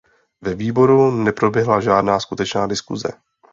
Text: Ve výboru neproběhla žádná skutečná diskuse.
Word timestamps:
Ve 0.41 0.55
výboru 0.55 1.11
neproběhla 1.11 1.81
žádná 1.81 2.19
skutečná 2.19 2.67
diskuse. 2.67 3.13